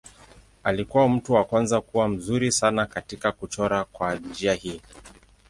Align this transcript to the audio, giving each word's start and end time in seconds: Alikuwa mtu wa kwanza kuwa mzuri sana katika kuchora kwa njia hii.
Alikuwa 0.63 1.09
mtu 1.09 1.33
wa 1.33 1.43
kwanza 1.45 1.81
kuwa 1.81 2.07
mzuri 2.07 2.51
sana 2.51 2.85
katika 2.85 3.31
kuchora 3.31 3.83
kwa 3.83 4.15
njia 4.15 4.53
hii. 4.53 4.81